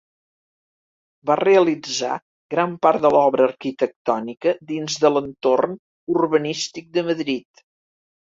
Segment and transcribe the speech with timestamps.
[1.29, 2.15] Va realitzar
[2.55, 5.77] gran part de l'obra arquitectònica dins de l'entorn
[6.17, 7.65] urbanístic de Madrid.